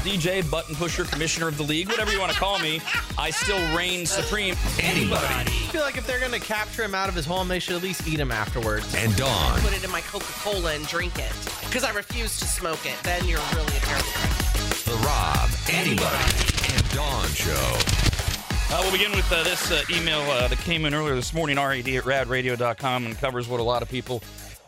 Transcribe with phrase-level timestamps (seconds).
[0.00, 2.80] DJ, button pusher, commissioner of the league, whatever you want to call me.
[3.18, 4.54] I still reign supreme.
[4.80, 5.26] Anybody.
[5.26, 7.76] I feel like if they're going to capture him out of his home, they should
[7.76, 8.94] at least eat him afterwards.
[8.94, 9.60] And Dawn.
[9.60, 12.96] Put it in my Coca Cola and drink it because I refuse to smoke it.
[13.02, 14.92] Then you're really a terrible person.
[14.92, 18.00] The Rob, Anybody, and Dawn Show.
[18.72, 21.56] Uh, we'll begin with uh, this uh, email uh, that came in earlier this morning,
[21.56, 24.22] rad at radradio.com, and covers what a lot of people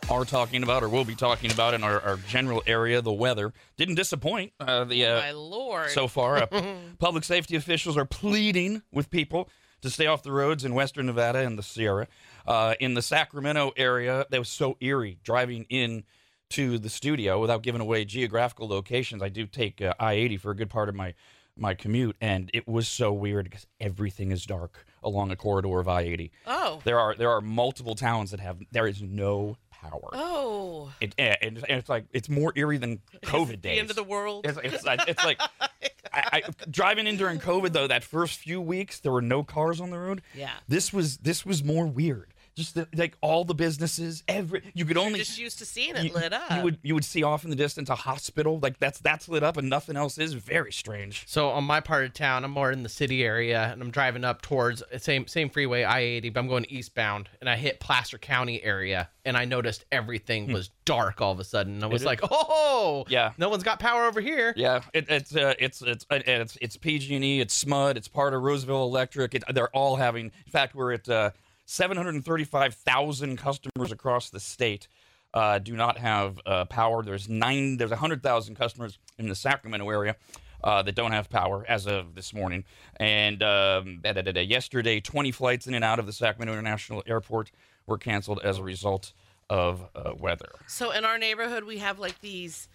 [0.09, 3.01] are talking about or will be talking about in our, our general area.
[3.01, 4.53] The weather didn't disappoint.
[4.59, 5.89] Uh, the uh, My lord.
[5.91, 6.47] so far, uh,
[6.99, 9.49] public safety officials are pleading with people
[9.81, 12.07] to stay off the roads in western Nevada and the Sierra.
[12.47, 16.03] Uh, in the Sacramento area, that was so eerie driving in
[16.51, 19.21] to the studio without giving away geographical locations.
[19.23, 21.13] I do take uh, I 80 for a good part of my
[21.55, 25.87] my commute, and it was so weird because everything is dark along a corridor of
[25.87, 26.31] I 80.
[26.47, 26.81] oh.
[26.83, 29.57] There are there are multiple towns that have there is no
[29.89, 30.09] power.
[30.13, 30.91] Oh.
[31.01, 33.79] It, eh, and, and it's like it's more eerie than COVID The days.
[33.79, 34.45] end of the world.
[34.45, 35.67] It's, it's, like- it's like oh
[36.13, 37.87] I, I, driving in during COVID though.
[37.87, 40.21] That first few weeks, there were no cars on the road.
[40.35, 40.51] Yeah.
[40.67, 42.32] This was this was more weird.
[42.55, 46.03] Just the, like all the businesses, every you could only Just used to seeing it
[46.05, 46.51] you, lit up.
[46.51, 49.41] you would you would see off in the distance a hospital like that's that's lit
[49.41, 50.33] up and nothing else is.
[50.33, 51.23] Very strange.
[51.27, 54.23] So on my part of town, I'm more in the city area, and I'm driving
[54.23, 58.61] up towards same same freeway I-80, but I'm going eastbound, and I hit Placer County
[58.63, 61.75] area, and I noticed everything was dark all of a sudden.
[61.75, 62.05] And I was is.
[62.05, 63.31] like, oh, Yeah.
[63.39, 64.53] no one's got power over here.
[64.55, 68.43] Yeah, it, it's uh, it's it's uh, it's it's PG&E, it's SMUD, it's part of
[68.43, 69.33] Roseville Electric.
[69.33, 70.25] It, they're all having.
[70.45, 71.31] In fact, we're at uh,
[71.65, 74.87] 735,000 customers across the state
[75.33, 77.03] uh, do not have uh, power.
[77.03, 77.77] There's nine.
[77.77, 80.15] There's 100,000 customers in the Sacramento area.
[80.63, 82.63] Uh, that don't have power as of this morning.
[82.95, 86.53] And um, da- da- da- da, yesterday, 20 flights in and out of the Sacramento
[86.53, 87.51] International Airport
[87.85, 89.11] were canceled as a result
[89.49, 90.51] of uh, weather.
[90.67, 92.69] So in our neighborhood, we have like these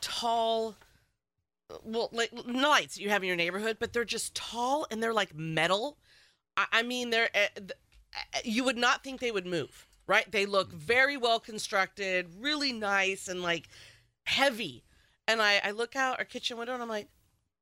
[0.00, 0.76] tall,
[1.82, 5.34] well, like lights you have in your neighborhood, but they're just tall and they're like
[5.34, 5.98] metal.
[6.56, 7.62] I, I mean, they're uh,
[8.44, 10.30] you would not think they would move, right?
[10.30, 13.68] They look very well constructed, really nice, and like
[14.24, 14.84] heavy.
[15.26, 17.08] And I, I look out our kitchen window and I'm like,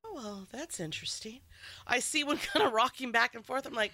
[0.05, 1.41] oh well, that's interesting.
[1.87, 3.67] I see one kind of rocking back and forth.
[3.67, 3.93] I'm like.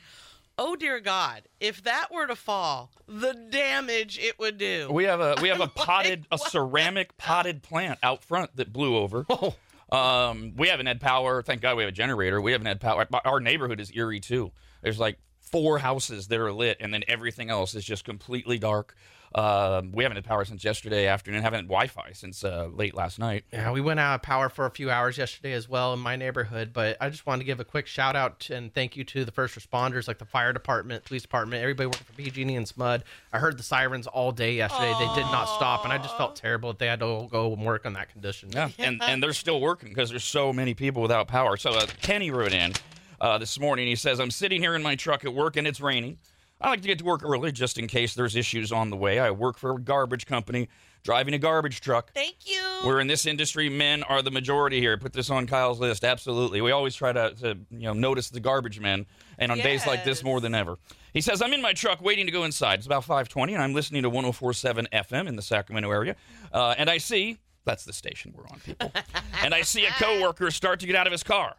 [0.61, 1.43] Oh dear God!
[1.61, 4.89] If that were to fall, the damage it would do.
[4.91, 8.73] We have a we have a Like, potted a ceramic potted plant out front that
[8.73, 9.25] blew over.
[9.31, 9.55] Oh,
[9.97, 11.43] Um, we haven't had power.
[11.45, 12.41] Thank God we have a generator.
[12.41, 13.07] We haven't had power.
[13.25, 14.51] Our neighborhood is eerie too.
[14.83, 18.95] There's like four houses that are lit, and then everything else is just completely dark.
[19.35, 21.43] Um, we haven't had power since yesterday afternoon.
[21.43, 23.45] Haven't had Wi-Fi since uh, late last night.
[23.53, 26.17] Yeah, we went out of power for a few hours yesterday as well in my
[26.17, 29.25] neighborhood, but I just wanted to give a quick shout out and thank you to
[29.25, 33.03] the first responders like the fire department, police department, everybody working for PG&E and SMUD.
[33.33, 34.95] I heard the sirens all day yesterday.
[34.99, 37.65] They did not stop, and I just felt terrible that they had to go and
[37.65, 38.51] work on that condition.
[38.53, 41.57] Yeah, and and they're still working because there's so many people without power.
[41.57, 42.73] So uh, Kenny wrote in
[43.21, 43.87] uh, this morning.
[43.87, 46.19] He says, "I'm sitting here in my truck at work and it's raining.
[46.61, 49.21] I like to get to work early just in case there's issues on the way.
[49.21, 50.69] I work for a garbage company,
[51.05, 52.13] driving a garbage truck.
[52.13, 52.61] Thank you.
[52.85, 53.69] We're in this industry.
[53.69, 54.97] Men are the majority here.
[54.99, 56.05] Put this on Kyle's list.
[56.05, 56.61] Absolutely.
[56.61, 59.07] We always try to, to you know notice the garbage men,
[59.39, 60.79] and on days like this more than ever.
[61.13, 62.81] He says, "I'm in my truck waiting to go inside.
[62.81, 66.17] It's about 5:20, and I'm listening to 104.7 FM in the Sacramento area,
[66.53, 68.91] uh, and I see that's the station we're on, people.
[69.45, 71.55] and I see a coworker start to get out of his car,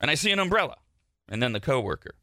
[0.00, 0.76] and I see an umbrella,
[1.28, 2.14] and then the coworker."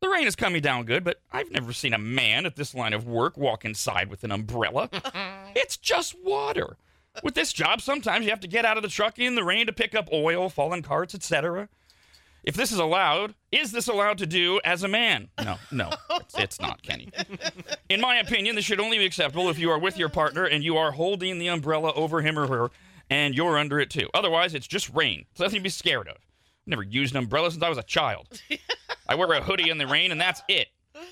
[0.00, 2.94] The rain is coming down good, but I've never seen a man at this line
[2.94, 4.88] of work walk inside with an umbrella.
[5.54, 6.78] it's just water.
[7.22, 9.66] With this job, sometimes you have to get out of the truck in the rain
[9.66, 11.68] to pick up oil, fallen carts, etc.
[12.44, 15.28] If this is allowed, is this allowed to do as a man?
[15.44, 17.10] No, no, it's, it's not, Kenny.
[17.90, 20.64] In my opinion, this should only be acceptable if you are with your partner and
[20.64, 22.70] you are holding the umbrella over him or her
[23.10, 24.08] and you're under it too.
[24.14, 25.26] Otherwise, it's just rain.
[25.32, 26.16] It's nothing to be scared of.
[26.66, 28.28] Never used an umbrella since I was a child.
[29.08, 30.68] I wear a hoodie in the rain and that's it.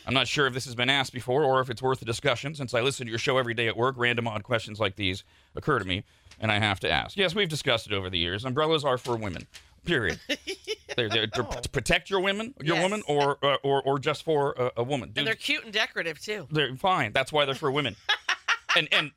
[0.06, 2.54] I'm not sure if this has been asked before or if it's worth a discussion
[2.54, 3.94] since I listen to your show every day at work.
[3.98, 5.24] Random odd questions like these
[5.56, 6.04] occur to me
[6.40, 7.16] and I have to ask.
[7.16, 8.44] Yes, we've discussed it over the years.
[8.44, 9.46] Umbrellas are for women.
[9.84, 10.18] Period.
[10.96, 12.82] They're there to, to protect your women, your Yes.
[12.82, 15.12] woman, or uh, or or just for a, a woman.
[15.16, 16.46] and they're Dudes, cute and decorative too.
[16.50, 17.12] they're fine.
[17.12, 17.94] That's why they're for women.
[18.76, 19.12] and and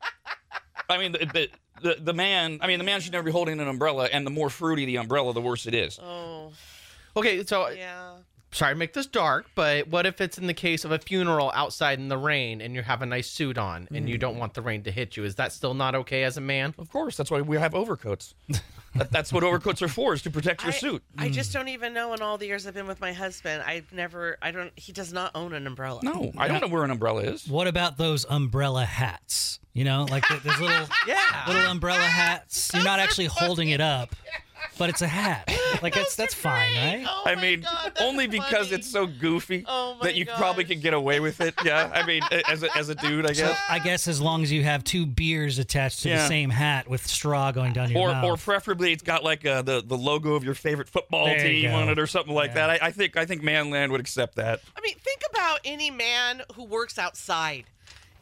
[0.88, 1.48] I mean the, the
[1.80, 2.58] the the man.
[2.60, 4.08] I mean the man should never be holding an umbrella.
[4.12, 5.98] And the more fruity the umbrella, the worse it is.
[6.02, 6.52] Oh,
[7.16, 8.14] Okay, so yeah.
[8.52, 11.50] Sorry to make this dark, but what if it's in the case of a funeral
[11.54, 14.40] outside in the rain and you have a nice suit on and you don't mm.
[14.40, 15.24] want the rain to hit you?
[15.24, 16.74] Is that still not okay as a man?
[16.78, 18.34] Of course, that's why we have overcoats.
[18.94, 21.02] that, that's what overcoats are for, is to protect your I, suit.
[21.18, 21.54] I just mm.
[21.54, 23.62] don't even know in all the years I've been with my husband.
[23.66, 26.00] I've never, I don't, he does not own an umbrella.
[26.02, 27.48] No, I don't know where an umbrella is.
[27.48, 29.60] What about those umbrella hats?
[29.72, 31.16] You know, like the, there's little Yeah.
[31.46, 32.70] little umbrella hats.
[32.74, 34.14] You're not actually holding it up.
[34.78, 35.50] but it's a hat.
[35.80, 37.04] Like that's that's fine, right?
[37.08, 38.74] Oh I my mean, God, that's only because funny.
[38.76, 40.74] it's so goofy Oh my that you probably gosh.
[40.74, 41.54] could get away with it.
[41.64, 43.60] Yeah, I mean, as a, as a dude, I So guess.
[43.68, 46.22] I guess as long as you have two beers attached to Yeah.
[46.22, 48.24] the same hat with straw going down your Or, mouth.
[48.24, 51.62] or preferably, it's got like uh, the the logo of your favorite football There you
[51.62, 52.66] team on it, or something like Yeah.
[52.68, 52.82] that.
[52.82, 54.60] I, I think I think Manland would accept that.
[54.76, 57.64] I mean, think about any man who works outside.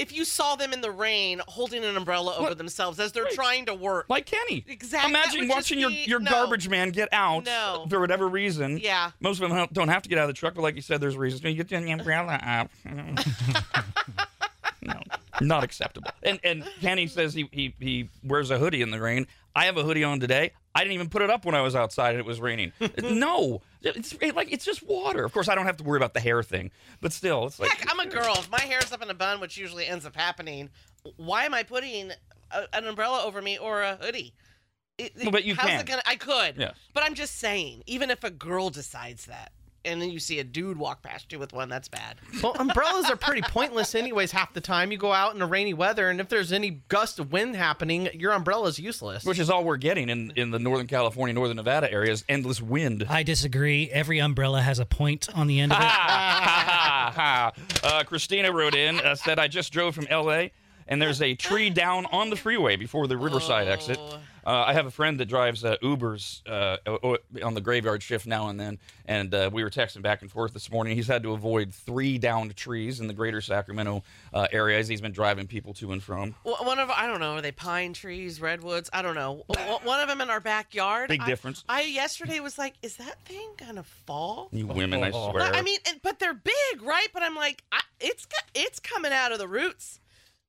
[0.00, 2.58] If you saw them in the rain holding an umbrella over What?
[2.58, 3.34] themselves as they're Right.
[3.34, 4.06] trying to work.
[4.08, 4.64] Like Kenny.
[4.66, 6.30] Exactly, Imagine watching your, your no.
[6.30, 7.86] garbage man get out No.
[7.90, 8.78] for whatever reason.
[8.78, 9.10] Yeah.
[9.20, 11.00] Most of them don't have to get out of the truck, but like you said,
[11.00, 11.44] there's reasons.
[11.44, 12.70] You get the umbrella up.
[14.82, 15.00] no,
[15.40, 16.10] not acceptable.
[16.22, 19.26] And and Kenny says he, he he wears a hoodie in the rain.
[19.54, 20.52] I have a hoodie on today.
[20.74, 22.72] I didn't even put it up when I was outside and it was raining.
[23.02, 25.24] no, it's it, like it's just water.
[25.24, 26.70] Of course, I don't have to worry about the hair thing,
[27.00, 28.34] but still, it's like Heck, I'm a girl.
[28.34, 30.70] If my hair's up in a bun, which usually ends up happening,
[31.16, 32.12] why am I putting
[32.52, 34.32] a, an umbrella over me or a hoodie?
[34.98, 35.80] It, No, but you how's can.
[35.80, 36.56] It gonna, I could.
[36.56, 36.74] Yes.
[36.92, 39.52] But I'm just saying, even if a girl decides that,
[39.84, 42.16] and then you see a dude walk past you with one, that's bad.
[42.42, 44.32] Well, umbrellas are pretty pointless, anyways.
[44.32, 47.18] Half the time you go out in the rainy weather, and if there's any gust
[47.18, 49.24] of wind happening, your umbrella's useless.
[49.24, 52.24] which is all we're getting in in the Northern California, Northern Nevada areas.
[52.28, 53.06] Endless wind.
[53.08, 53.90] I disagree.
[53.90, 55.84] Every umbrella has a point on the end of it.
[55.84, 57.52] ha, ha, ha.
[57.82, 60.48] Uh, Christina wrote in, uh, said, I just drove from LA
[60.90, 63.98] and there's a tree down on the freeway before the Riverside exit.
[64.46, 68.02] Uh, I have a friend that drives uh, Ubers uh, o- o- on the graveyard
[68.02, 70.96] shift now and then, and uh, we were texting back and forth this morning.
[70.96, 74.02] He's had to avoid three downed trees in the greater Sacramento
[74.32, 76.32] uh, area as he's been driving people to and from.
[76.44, 78.88] Wh- One of I don't know, are they pine trees, redwoods?
[78.92, 79.44] I don't know.
[79.84, 81.08] One of them in our backyard.
[81.08, 81.64] Big I- difference.
[81.68, 84.48] I yesterday was like, is that thing gonna fall?
[84.52, 85.42] You women, I swear.
[85.42, 87.08] I mean, but they're big, right?
[87.12, 90.00] But I'm like, I, it's it's coming out of the roots.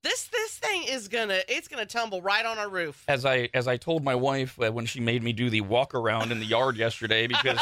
[0.04, 3.04] This this thing is gonna it's gonna tumble right on our roof.
[3.08, 5.94] as I as I told my wife uh, when she made me do the walk
[5.94, 7.60] around in the yard yesterday because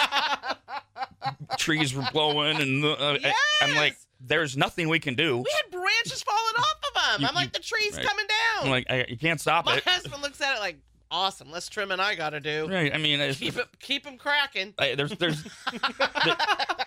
[1.58, 3.18] trees were blowing and uh,
[3.62, 5.38] I'm like, there's nothing we can do.
[5.38, 7.22] We had branches falling off of them.
[7.22, 8.06] You- I'm like, the tree's right.
[8.06, 8.66] coming down.
[8.66, 9.86] I'm like, I, you can't stop My it.
[9.86, 10.78] My husband looks at it like,
[11.12, 11.52] awesome.
[11.52, 12.68] let's trim trimming I gotta do.
[12.70, 12.94] Right?
[12.94, 14.74] I mean, Keep it keep them cracking.
[14.78, 16.86] I, there's there's the-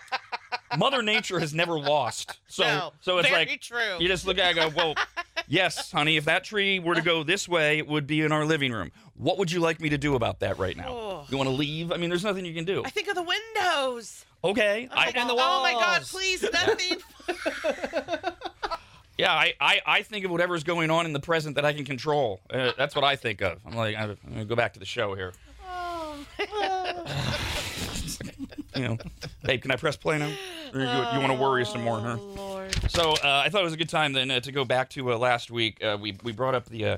[0.77, 2.37] Mother Nature has never lost.
[2.47, 3.97] So No, so it's very like true.
[3.99, 4.95] you just look at it and go, well,
[5.47, 8.45] yes, honey, if that tree were to go this way, it would be in our
[8.45, 8.91] living room.
[9.15, 10.89] What would you like me to do about that right now?
[10.89, 11.25] Oh.
[11.29, 11.91] You want to leave?
[11.91, 12.83] I mean, there's nothing you can do.
[12.85, 14.25] I think of the windows.
[14.43, 14.89] Okay.
[14.91, 15.59] I, And the walls.
[15.59, 16.01] Oh my God!
[16.01, 16.97] Please, nothing.
[19.17, 21.85] Yeah, I, I, I think of whatever's going on in the present that I can
[21.85, 22.41] control.
[22.49, 23.59] Uh, that's what I think of.
[23.65, 25.33] I'm like, I'm gonna go back to the show here.
[28.75, 28.97] You know,
[29.45, 30.31] hey, can I press play now?
[30.73, 32.17] Or you, you want to worry some more, huh?
[32.19, 32.91] Oh, Lord.
[32.91, 35.13] So uh, I thought it was a good time then uh, to go back to
[35.13, 35.83] uh, last week.
[35.83, 36.97] Uh, we we brought up the uh,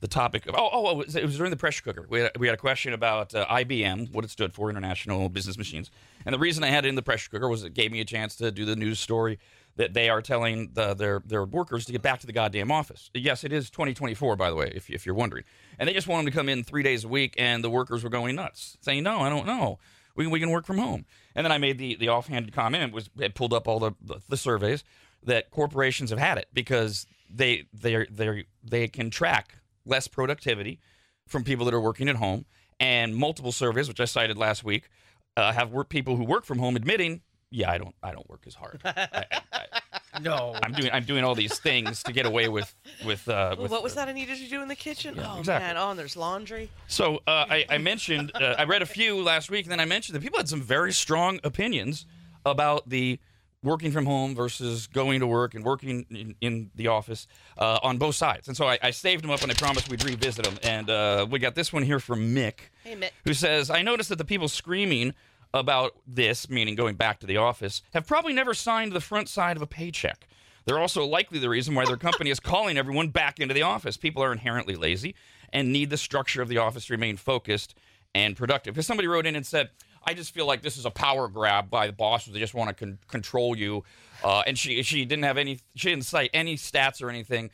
[0.00, 2.06] the topic of oh oh, oh it, was, it was during the pressure cooker.
[2.08, 5.56] We had, we had a question about uh, IBM, what it stood for, International Business
[5.56, 5.90] Machines,
[6.26, 8.04] and the reason I had it in the pressure cooker was it gave me a
[8.04, 9.38] chance to do the news story
[9.76, 13.10] that they are telling the, their their workers to get back to the goddamn office.
[13.14, 15.44] Yes, it is 2024, by the way, if if you're wondering,
[15.78, 18.04] and they just want them to come in three days a week, and the workers
[18.04, 19.78] were going nuts, saying no, I don't know.
[20.16, 21.06] We, we can work from home.
[21.34, 24.20] And then I made the, the offhanded comment was it pulled up all the, the,
[24.28, 24.84] the surveys
[25.24, 29.54] that corporations have had it because they they they they can track
[29.86, 30.80] less productivity
[31.26, 32.44] from people that are working at home
[32.78, 34.88] and multiple surveys which I cited last week
[35.36, 38.44] uh, have work people who work from home admitting yeah I don't I don't work
[38.46, 39.80] as hard I, I,
[40.22, 40.56] no.
[40.62, 43.82] I'm doing I'm doing all these things to get away with with uh with what
[43.82, 45.18] was that I needed to do in the kitchen?
[45.18, 45.66] oh exactly.
[45.66, 45.76] man!
[45.76, 46.70] Oh, and there's laundry.
[46.86, 49.84] So uh, I, I mentioned uh, I read a few last week, and then I
[49.84, 52.06] mentioned that people had some very strong opinions
[52.46, 53.18] about the
[53.62, 57.96] working from home versus going to work and working in, in the office uh, on
[57.96, 58.46] both sides.
[58.46, 60.58] And so I, I saved them up, and I promised we'd revisit them.
[60.62, 62.54] And uh, we got this one here from Mick,
[62.84, 63.10] Hey, Mick.
[63.24, 65.14] who says, "I noticed that the people screaming."
[65.54, 69.56] About this, meaning going back to the office, have probably never signed the front side
[69.56, 70.26] of a paycheck.
[70.64, 73.96] They're also likely the reason why their company is calling everyone back into the office.
[73.96, 75.14] People are inherently lazy
[75.52, 77.76] and need the structure of the office to remain focused
[78.16, 78.74] and productive.
[78.74, 79.70] Because somebody wrote in and said,
[80.04, 82.32] I just feel like this is a power grab by the bosses.
[82.32, 83.84] They just want to con- control you.
[84.24, 87.50] Uh, and she she didn't have any, she didn't cite any stats or anything,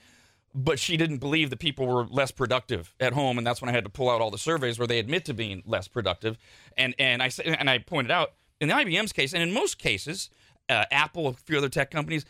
[0.55, 3.39] but she didn't believe that people were less productive at home.
[3.39, 5.35] And that's when I had to pull out all the surveys where they admit to
[5.35, 6.39] being less productive.
[6.77, 10.31] And and I and I pointed out in the IBM's case, and in most cases,
[10.69, 12.25] uh, Apple, a few other tech companies,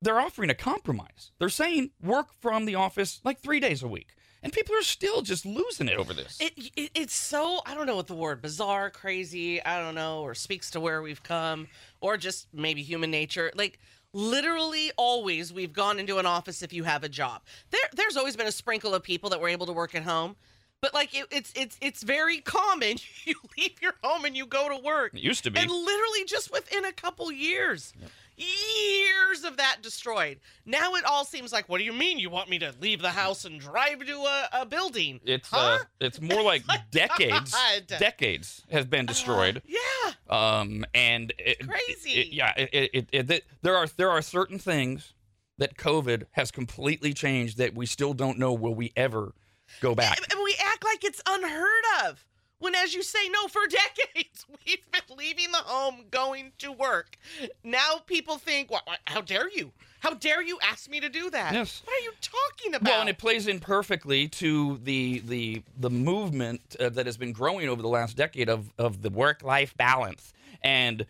[0.00, 1.32] they're offering a compromise.
[1.38, 4.14] They're saying work from the office like three days a week.
[4.42, 6.38] And people are still just losing it over this.
[6.40, 10.20] It, it it's so I don't know what the word bizarre, crazy, I don't know,
[10.20, 11.66] or speaks to where we've come,
[12.00, 13.50] or just maybe human nature.
[13.56, 13.80] Like
[14.16, 17.42] literally always we've gone into an office if you have a job.
[17.70, 20.36] There there's always been a sprinkle of people that were able to work at home.
[20.80, 22.96] but like it, it's it's it's very common.
[23.26, 25.12] You leave your home and you go to work.
[25.12, 25.58] It used to be.
[25.60, 27.92] And literally just within a couple years,
[28.36, 30.38] years of that destroyed.
[30.64, 33.10] Now it all seems like, what do you mean you want me to leave the
[33.10, 35.20] house and drive to a, a building?
[35.24, 35.78] It's Huh?
[35.80, 37.54] uh, it's more like decades.
[37.86, 39.62] Decades has been destroyed.
[39.66, 40.12] yeah.
[40.28, 42.20] Um, and it, Crazy.
[42.20, 45.12] it- yeah, it, it, it, it, there are there are certain things
[45.58, 49.32] that COVID has completely changed that we still don't know will we ever
[49.80, 50.18] go back.
[50.30, 52.24] And we act like it's unheard of.
[52.58, 57.16] When, as you say, no, for decades we've been leaving the home, going to work.
[57.62, 59.72] Now people think, what, what- how dare you?
[60.00, 61.52] How dare you ask me to do that?
[61.52, 61.82] Yes.
[61.84, 62.88] What are you talking about?
[62.90, 67.32] Well, and it plays in perfectly to the the the movement uh, that has been
[67.32, 70.32] growing over the last decade of of the work life balance,
[70.62, 71.06] and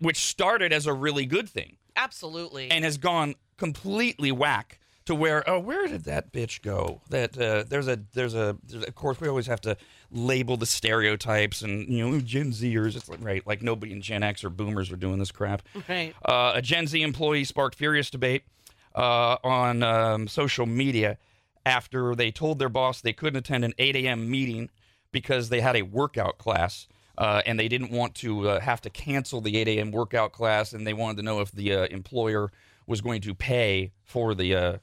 [0.00, 2.70] which started as a really good thing Absolutely.
[2.70, 7.64] and has gone completely whack to where oh where did that bitch go that uh,
[7.68, 9.76] there's a there's a there's, of course we always have to
[10.12, 14.22] label the stereotypes and you know Gen Zers it's like right like nobody in Gen
[14.22, 16.14] X or Boomers are doing this crap right.
[16.24, 18.44] uh, a Gen Z employee sparked furious debate
[18.94, 21.18] uh, on um, social media
[21.64, 24.30] after they told their boss they couldn't attend an 8 a.m.
[24.30, 24.70] meeting
[25.10, 26.88] because they had a workout class.
[27.18, 29.90] Uh, and they didn't want to uh, have to cancel the 8 a.m.
[29.92, 32.50] workout class, and they wanted to know if the uh, employer
[32.86, 34.78] was going to pay for the uh,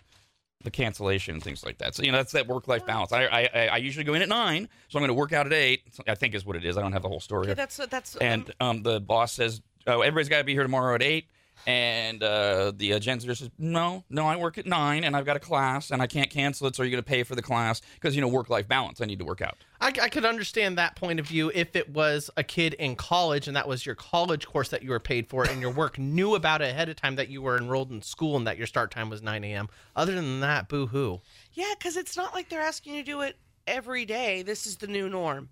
[0.64, 1.96] the cancellation and things like that.
[1.96, 3.12] So you know that's that work life balance.
[3.14, 5.54] I, I I- usually go in at nine, so I'm going to work out at
[5.54, 5.84] eight.
[6.08, 6.78] I think is what it is.
[6.78, 7.46] I don't have the whole story.
[7.46, 10.96] Okay, that's that's And um, the boss says, oh, everybody's got to be here tomorrow
[10.96, 11.26] at 8.
[11.68, 15.26] And uh, the uh, Gen Zer says, no, no, I work at 9 and I've
[15.26, 16.76] got a class and I can't cancel it.
[16.76, 19.02] So you're going to pay for the class because, you know, work life balance.
[19.02, 19.58] I need to work out.
[19.82, 23.48] I, I could understand that point of view if it was a kid in college
[23.48, 26.36] and that was your college course that you were paid for and your work knew
[26.36, 28.92] about it ahead of time that you were enrolled in school and that your start
[28.92, 29.70] time was 9 a.m.
[29.96, 31.22] Other than that, boo hoo.
[31.54, 33.38] Yeah, because it's not like they're asking you to do it
[33.68, 34.42] every day.
[34.42, 35.50] This is the new norm.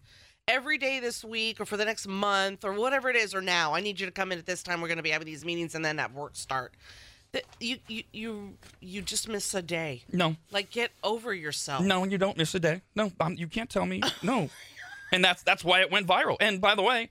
[0.47, 3.73] Every day this week or for the next month or whatever it is, or now,
[3.73, 4.79] I need you to come in at this time.
[4.81, 6.73] We're going to be having these meetings and then have work start.
[7.33, 10.03] That you you you you just miss a day.
[10.13, 11.83] No, Like get over yourself.
[11.83, 12.81] no, and you don't miss a day.
[12.95, 14.01] No, um, you can't tell me.
[14.23, 14.49] No.
[15.11, 16.35] And that's that's why it went viral.
[16.41, 17.09] And by the way,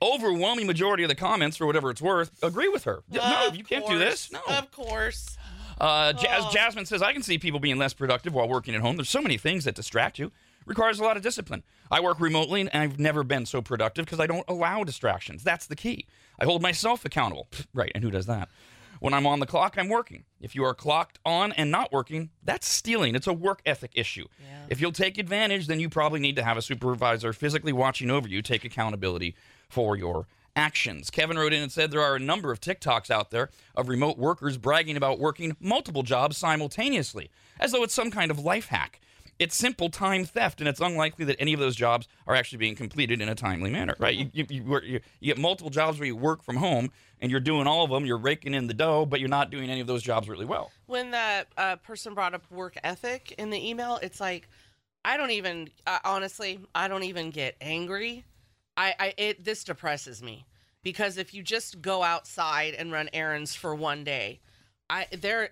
[0.00, 3.02] overwhelming majority of the comments, for whatever it's worth, agree with her.
[3.10, 4.30] no, Of you can't do this.
[4.32, 4.40] No.
[4.48, 5.36] Of course.
[5.80, 6.50] Uh, Oh.
[6.52, 8.96] Jasmine says, I can see people being less productive while working at home.
[8.96, 10.30] There's so many things that distract you.
[10.66, 11.62] Requires a lot of discipline.
[11.90, 15.42] I work remotely, and I've never been so productive because I don't allow distractions.
[15.42, 16.06] That's the key.
[16.38, 17.48] I hold myself accountable.
[17.74, 18.48] Right, and who does that?
[19.00, 20.24] When I'm on the clock, I'm working.
[20.40, 23.16] If you are clocked on and not working, that's stealing.
[23.16, 24.26] It's a work ethic issue.
[24.68, 28.28] If you'll take advantage, then you probably need to have a supervisor physically watching over
[28.28, 29.34] you take accountability
[29.68, 31.10] for your actions.
[31.10, 34.18] Kevin wrote in and said there are a number of TikToks out there of remote
[34.18, 39.00] workers bragging about working multiple jobs simultaneously, as though it's some kind of life hack.
[39.42, 42.76] It's simple time theft, and it's unlikely that any of those jobs are actually being
[42.76, 44.14] completed in a timely manner, right?
[44.14, 47.28] You, you, you, work- you, you get multiple jobs where you work from home, and
[47.28, 49.80] you're doing all of them, you're raking in the dough, but you're not doing any
[49.80, 50.70] of those jobs really well.
[50.86, 54.48] When that uh, person brought up work ethic in the email, it's like,
[55.04, 58.24] I don't even, uh, honestly, I don't even get angry.
[58.76, 60.46] I, I, it, this depresses me
[60.84, 64.38] because if you just go outside and run errands for one day,
[64.88, 65.50] I, there,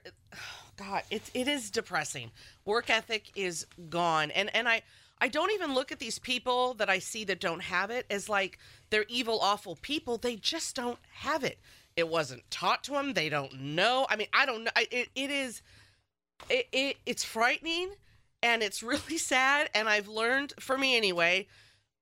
[0.80, 2.30] God, it's, it is depressing.
[2.64, 4.30] Work ethic is gone.
[4.30, 4.80] And, and I,
[5.20, 8.30] I don't even look at these people that I see that don't have it as
[8.30, 8.58] like
[8.88, 10.16] they're evil, awful people.
[10.16, 11.58] They just don't have it.
[11.96, 13.12] It wasn't taught to them.
[13.12, 14.06] They don't know.
[14.08, 14.70] I mean, I don't know.
[14.90, 15.60] It, it is,
[16.48, 17.90] it, it, it's frightening
[18.42, 19.68] and it's really sad.
[19.74, 21.46] And I've learned, for me anyway,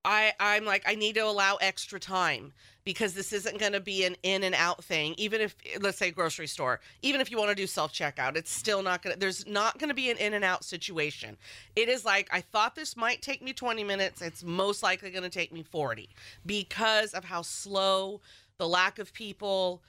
[0.04, 2.52] I, I'm like, I need to allow extra time
[2.88, 5.14] because this isn't going to be an in and out thing.
[5.18, 8.50] Even if, let's say, grocery store, even if you want to do self checkout, it's
[8.50, 11.36] still not going to, there's not going to be an in and out situation.
[11.76, 14.22] It is like, I thought this might take me 20 minutes.
[14.22, 16.08] It's most likely going to take me 40
[16.46, 18.22] because of how slow,
[18.56, 19.82] the lack of people,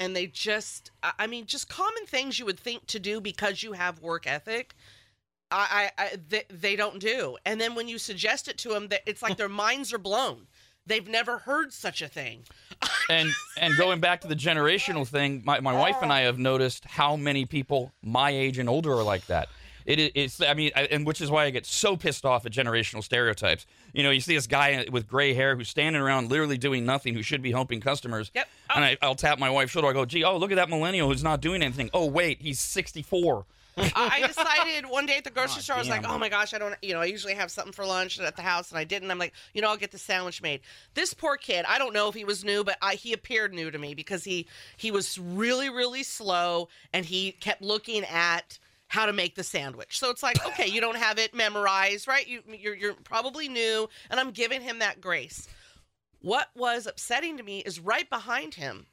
[0.00, 3.74] and they just, I- mean, just common things you would think to do because you
[3.74, 4.74] have work ethic.
[5.52, 7.36] I, I, I they, they don't do.
[7.46, 10.48] And then when you suggest it to them, that it's like their minds are blown.
[10.90, 12.42] They've never heard such a thing.
[13.10, 16.84] and and going back to the generational thing, my, my wife and I have noticed
[16.84, 19.48] how many people my age and older are like that.
[19.86, 22.44] It is, it's, I mean, I, and which is why I get so pissed off
[22.44, 23.66] at generational stereotypes.
[23.92, 27.14] You know, you see this guy with gray hair who's standing around literally doing nothing,
[27.14, 28.32] who should be helping customers.
[28.34, 28.48] Yep.
[28.74, 29.88] And I, I'll tap my wife's shoulder.
[29.88, 31.88] I go, gee, oh, look at that millennial who's not doing anything.
[31.94, 33.46] Oh, wait, he's 64.
[33.76, 36.54] I decided one day at the grocery God store, I was like, oh my gosh,
[36.54, 38.84] I don't, you know, I usually have something for lunch at the house, and I
[38.84, 39.10] didn't.
[39.10, 40.60] I'm like, you know, I'll get the sandwich made.
[40.94, 43.70] This poor kid, I don't know if he was new, but I, he appeared new
[43.70, 44.46] to me because he
[44.76, 48.58] he was really really slow, and he kept looking at
[48.88, 49.98] how to make the sandwich.
[49.98, 52.26] So it's like, okay, you don't have it memorized, right?
[52.26, 55.48] You, you're, you're probably new, and I'm giving him that grace.
[56.22, 58.86] What was upsetting to me is right behind him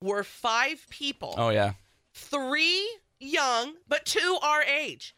[0.00, 1.72] were five people Oh yeah.
[2.14, 2.88] three
[3.20, 5.14] young, but two our age.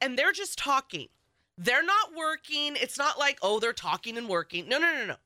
[0.00, 1.08] And they're just talking.
[1.56, 2.76] They're not working.
[2.76, 4.68] It's not like, oh, they're talking and working.
[4.68, 5.16] No, no, no, no.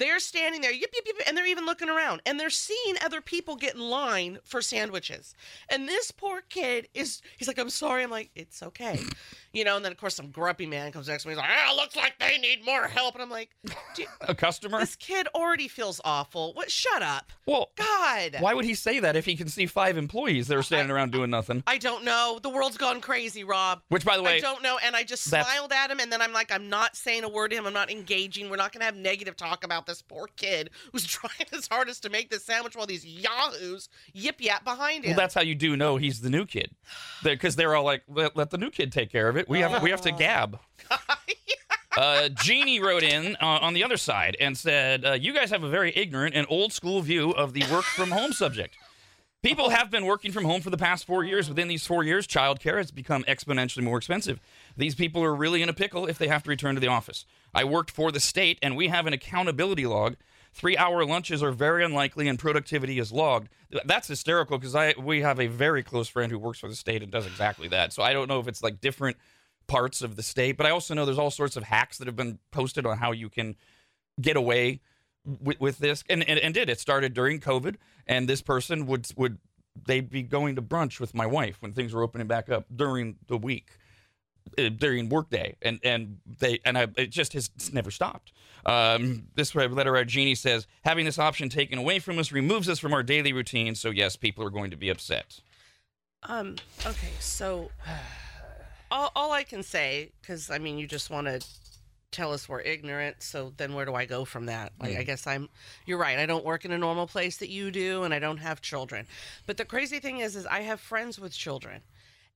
[0.00, 2.22] They're standing there, yip, yip, yip, and they're even looking around.
[2.24, 5.34] And they're seeing other people get in line for sandwiches.
[5.68, 8.02] And this poor kid is, he's like, I'm sorry.
[8.02, 8.98] I'm like, it's okay.
[9.52, 11.34] You know, and then of course some grumpy man comes next to me.
[11.34, 13.14] He's like, ah, looks like they need more help.
[13.14, 13.50] And I'm like,
[14.28, 14.78] A customer?
[14.78, 16.52] this kid already feels awful.
[16.54, 16.70] What?
[16.70, 17.32] Shut up.
[17.46, 18.36] Well, God.
[18.38, 21.10] why would he say that if he can see five employees that are standing around
[21.10, 21.64] doing nothing?
[21.66, 22.38] I don't know.
[22.40, 23.82] The world's gone crazy, Rob.
[23.88, 24.78] Which, by the way, I don't know.
[24.84, 27.50] And I just smiled at him, and then I'm like, I'm not saying a word
[27.50, 27.66] to him.
[27.66, 28.50] I'm not engaging.
[28.50, 32.02] We're not going to have negative talk about this poor kid who's trying his hardest
[32.04, 35.10] to make this sandwich while these yahoos yip yap behind him.
[35.10, 36.70] well, that's how you do know he's the new kid,
[37.22, 39.48] because they're all like, let, let the new kid take care of it.
[39.48, 40.58] We have we have to gab.
[41.96, 45.64] Uh, Jeannie wrote in uh, on the other side and said, uh, "You guys have
[45.64, 48.76] a very ignorant and old school view of the work from home subject.
[49.42, 51.48] People have been working from home for the past four years.
[51.48, 54.38] Within these four years, childcare has become exponentially more expensive.
[54.76, 57.24] These people are really in a pickle if they have to return to the office.
[57.54, 60.16] I worked for the state, and we have an accountability log.
[60.52, 63.48] Three-hour lunches are very unlikely, and productivity is logged.
[63.84, 67.02] That's hysterical because I we have a very close friend who works for the state
[67.02, 67.92] and does exactly that.
[67.92, 69.16] So I don't know if it's like different."
[69.70, 70.56] parts of the state.
[70.56, 73.12] But I also know there's all sorts of hacks that have been posted on how
[73.12, 73.54] you can
[74.20, 74.80] get away
[75.24, 77.76] with, with this, and, and and did it started during COVID,
[78.06, 79.38] and this person would would
[79.86, 83.16] they'd be going to brunch with my wife when things were opening back up during
[83.28, 83.78] the week.
[84.58, 88.32] Uh, During workday, and and they and I it just has it's never stopped.
[88.66, 92.78] Um, this letter our Jeannie says having this option taken away from us removes us
[92.78, 93.74] from our daily routine.
[93.74, 95.40] So yes, people are going to be upset.
[96.22, 96.56] Um.
[96.84, 97.12] Okay.
[97.18, 97.70] So,
[98.90, 101.40] all, all I can say, because I mean, you just want to
[102.10, 103.22] tell us we're ignorant.
[103.22, 104.72] So then, where do I go from that?
[104.80, 105.48] Like, I guess I'm.
[105.86, 106.18] You're right.
[106.18, 109.06] I don't work in a normal place that you do, and I don't have children.
[109.46, 111.80] But the crazy thing is, is I have friends with children,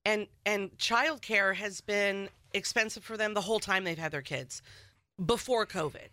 [0.04, 4.62] and and childcare has been expensive for them the whole time they've had their kids,
[5.24, 6.08] before COVID.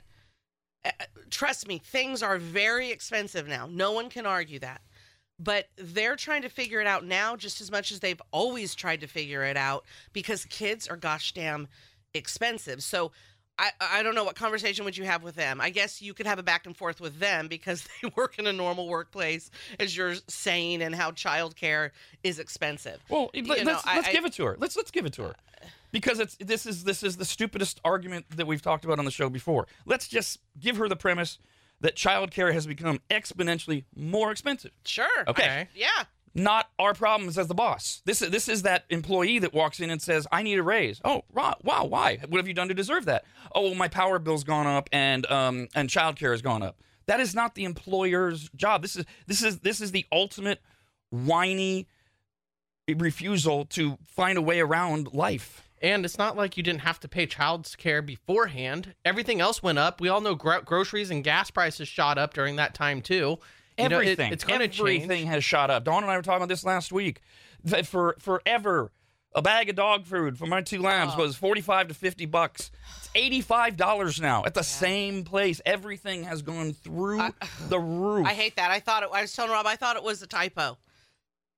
[0.83, 0.89] Uh,
[1.29, 3.67] trust me, things are very expensive now.
[3.69, 4.81] No one can argue that
[5.41, 9.01] but they're trying to figure it out now just as much as they've always tried
[9.01, 11.67] to figure it out because kids are gosh damn
[12.13, 12.83] expensive.
[12.83, 13.11] So
[13.61, 15.61] I, I don't know what conversation would you have with them.
[15.61, 18.47] I guess you could have a back and forth with them because they work in
[18.47, 21.91] a normal workplace, as you're saying, and how childcare
[22.23, 22.99] is expensive.
[23.07, 24.57] Well, You let's, I- let's I- give it to her.
[24.59, 25.35] Let's let's give it to her.
[25.91, 29.11] Because it's this is this is the stupidest argument that we've talked about on the
[29.11, 29.67] show before.
[29.85, 31.37] Let's just give her the premise
[31.81, 34.71] that childcare has become exponentially more expensive.
[34.85, 35.05] Sure.
[35.27, 35.43] Okay.
[35.43, 36.03] I- yeah.
[36.33, 38.01] Not our problems as the boss.
[38.05, 41.01] This is this is that employee that walks in and says, "I need a raise."
[41.03, 42.19] Oh, wow, wow, why?
[42.29, 43.25] What have you done to deserve that?
[43.53, 46.77] Oh, well, my power bill's gone up and um and childcare has gone up.
[47.07, 48.81] That is not the employer's job.
[48.81, 50.61] This is this is this is the ultimate
[51.09, 51.87] whiny
[52.87, 55.67] refusal to find a way around life.
[55.81, 58.93] And it's not like you didn't have to pay child care beforehand.
[59.03, 59.99] Everything else went up.
[59.99, 63.39] We all know gro- groceries and gas prices shot up during that time too.
[63.83, 65.29] You know, it- Everything, it's going to everything change.
[65.29, 65.83] has shot up.
[65.83, 67.21] Dawn and I were talking about this last week.
[67.63, 68.91] That for forever,
[69.35, 71.19] a bag of dog food for my two lambs Oh.
[71.21, 72.71] was forty-five to fifty bucks.
[72.97, 75.61] It's eighty-five dollars now at the same place.
[75.65, 77.29] Everything has gone through
[77.69, 78.25] the roof.
[78.25, 78.71] I hate that.
[78.71, 80.77] I thought it, I was telling Rob, I thought it was a typo.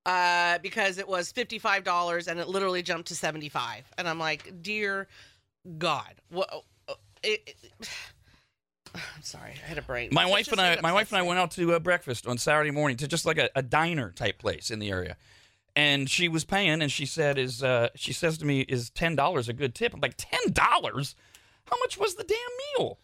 [0.05, 4.61] Uh, because it was fifty-five dollars and it literally jumped to seventy-five, and I'm like,
[4.61, 5.07] dear
[5.77, 6.65] God, what?
[7.23, 7.89] It, it,
[9.15, 10.09] I'm sorry, I had a brain.
[10.11, 12.71] my wife and I, my wife and I went out to uh, breakfast on Saturday
[12.71, 15.17] morning to just like a, a diner type place in the area,
[15.75, 19.15] and she was paying, and she said, "Is uh, she says to me, is ten
[19.15, 21.15] dollars a good tip?" I'm like, ten dollars?
[21.65, 22.37] How much was the damn
[22.77, 22.99] meal?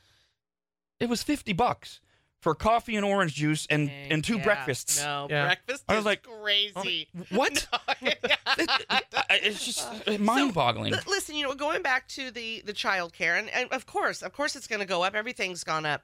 [0.99, 2.01] It was fifty bucks
[2.41, 5.01] for coffee and orange juice and and two Yeah, breakfasts.
[5.03, 5.45] No, Yeah.
[5.45, 7.07] breakfast I was is like, crazy.
[7.17, 7.67] Oh, what?
[8.01, 9.87] It- it's just
[10.19, 10.93] mind-boggling.
[10.93, 14.21] L- listen, you know, going back to the the child care, and, and of course,
[14.21, 15.13] of course, it's going to go up.
[15.15, 16.03] Everything's gone up.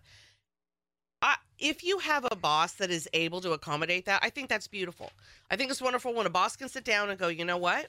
[1.21, 4.67] I, if you have a boss that is able to accommodate that, I think that's
[4.67, 5.11] beautiful.
[5.49, 7.87] I think it's wonderful when a boss can sit down and go, you know what?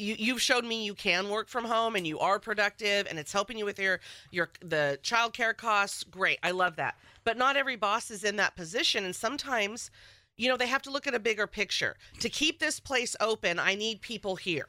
[0.00, 3.32] You, you've showed me you can work from home and you are productive and it's
[3.32, 6.04] helping you with your your the child care costs.
[6.04, 6.38] Great.
[6.42, 6.96] I love that.
[7.24, 9.90] But not every boss is in that position and sometimes
[10.36, 11.96] you know they have to look at a bigger picture.
[12.20, 14.68] To keep this place open, I need people here.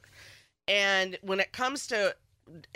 [0.67, 2.15] And when it comes to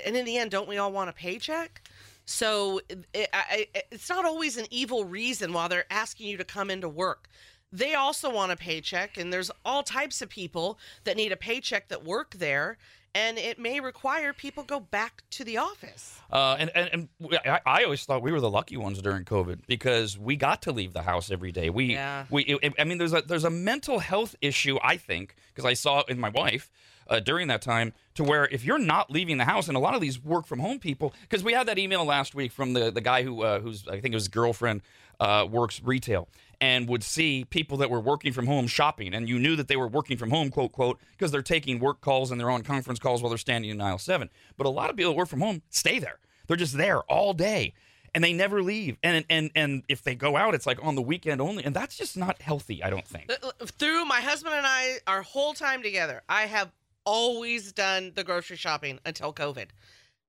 [0.06, 1.82] and in the end don't we all want a paycheck?
[2.26, 2.82] So
[3.13, 6.89] it, I, it's not always an evil reason while they're asking you to come into
[6.89, 7.30] work.
[7.75, 11.88] They also want a paycheck, and there's all types of people that need a paycheck
[11.89, 12.77] that work there,
[13.13, 16.19] and it may require people go back to the office.
[16.31, 16.89] Uh, and and,
[17.21, 20.61] and I, I always thought we were the lucky ones during COVID because we got
[20.63, 21.69] to leave the house every day.
[21.69, 22.25] We Yeah.
[22.29, 25.73] we it- I mean there's a there's a mental health issue I think because I
[25.73, 26.69] saw it in my wife
[27.07, 29.93] uh, during that time to where if you're not leaving the house and a lot
[29.95, 32.91] of these work from home people because we had that email last week from the
[32.91, 34.81] the guy who uh, who's I think his girlfriend
[35.19, 36.27] uh, works retail
[36.65, 39.13] and would see people that were working from home shopping.
[39.13, 42.01] And you knew that they were working from home quote quote because they're taking work
[42.01, 44.89] calls and they're on conference calls while they're standing in aisle 7 but a lot
[44.89, 46.17] of people that work from home stay there.
[46.47, 47.75] They're just there all day
[48.15, 48.97] and they never leave.
[49.04, 51.63] And and and if they go out it's like on the weekend only.
[51.63, 53.32] And that's just not healthy i don't think.
[53.32, 56.71] Uh, Through my husband and I, our whole time together, I have
[57.06, 59.67] always done the grocery shopping until COVID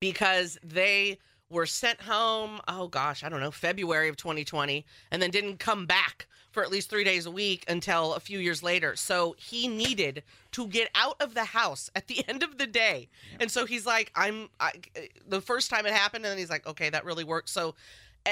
[0.00, 5.30] because they were sent home, oh gosh, I don't know, February of 2020, and then
[5.30, 8.96] didn't come back for at least three days a week until a few years later.
[8.96, 13.08] So he needed to get out of the house at the end of the day.
[13.38, 16.50] And so he's like, I'm, I, eh, the first time it happened, and then he's
[16.50, 17.50] like, okay, that really worked.
[17.50, 17.74] So,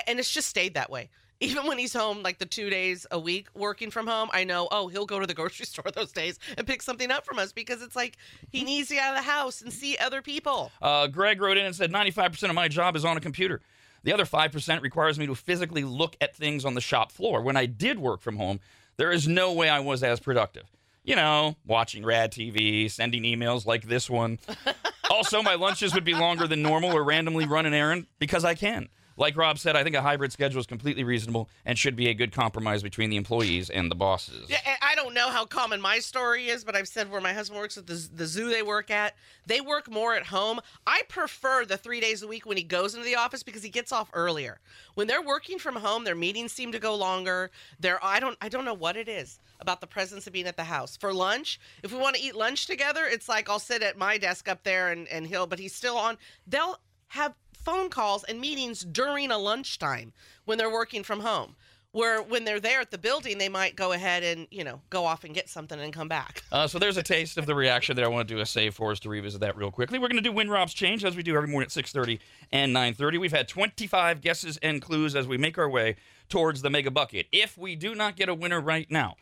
[0.06, 1.10] and it's just stayed that way.
[1.40, 4.68] Even when he's home, like the two days a week working from home, I know,
[4.70, 7.52] oh, he'll go to the grocery store those days and pick something up from us
[7.52, 8.16] because it's like
[8.50, 10.70] he needs to get out of the house and see other people.
[10.80, 13.60] Uh, Greg wrote in and said 95% of my job is on a computer.
[14.04, 17.40] The other 5% requires me to physically look at things on the shop floor.
[17.40, 18.60] When I did work from home,
[18.96, 20.64] there is no way I was as productive.
[21.04, 24.38] You know, watching rad TV, sending emails like this one.
[25.10, 28.54] also, my lunches would be longer than normal or randomly run an errand because I
[28.54, 28.88] can.
[29.16, 32.14] Like Rob said, I think a hybrid schedule is completely reasonable and should be a
[32.14, 34.48] good compromise between the employees and the bosses.
[34.48, 37.60] Yeah, I- don't know how common my story is, but I've said where my husband
[37.60, 39.14] works at the, the zoo they work at,
[39.46, 40.60] they work more at home.
[40.86, 43.68] I prefer the three days a week when he goes into the office because he
[43.68, 44.60] gets off earlier.
[44.94, 47.50] When they're working from home, their meetings seem to go longer.
[47.80, 50.56] They're I don't I don't know what it is about the presence of being at
[50.56, 51.60] the house for lunch.
[51.82, 54.62] If we want to eat lunch together, it's like I'll sit at my desk up
[54.64, 56.16] there and and he'll, but he's still on.
[56.46, 60.12] They'll have phone calls and meetings during a lunchtime
[60.44, 61.56] when they're working from home
[61.92, 65.04] where when they're there at the building they might go ahead and you know go
[65.04, 67.94] off and get something and come back Uh, so there's a taste of the reaction
[67.96, 69.98] that I want to do a save for us to revisit that real quickly.
[69.98, 72.18] We're going to do Win Rob's Change as we do every morning at 6.30
[72.52, 73.20] and 9.30.
[73.20, 75.96] We've had 25 guesses and clues as we make our way
[76.28, 77.26] towards the mega bucket.
[77.32, 79.14] If we do not get a winner right now,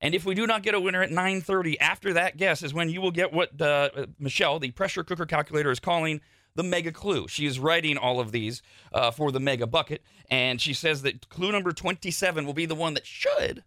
[0.00, 2.88] and if we do not get a winner at 9.30, after that guess is when
[2.88, 6.20] you will get what uh, Michelle, the pressure cooker calculator, is calling
[6.54, 7.28] the mega clue.
[7.28, 8.62] She is writing all of these
[8.92, 12.74] uh, for the mega bucket, and she says that clue number 27 will be the
[12.74, 13.64] one that should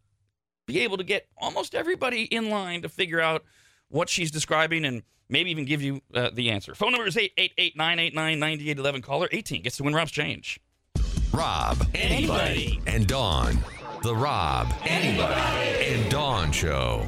[0.65, 3.43] be able to get almost everybody in line to figure out
[3.89, 6.75] what she's describing and maybe even give you uh, the answer.
[6.75, 9.03] Phone number is 888-989-9811.
[9.03, 10.59] Caller 18 gets to win Rob's change.
[11.33, 13.57] Rob, anybody, and Dawn.
[14.03, 17.05] The Rob, anybody, and Dawn Show.